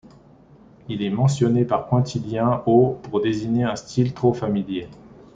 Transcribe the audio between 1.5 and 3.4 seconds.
par Quintilien au pour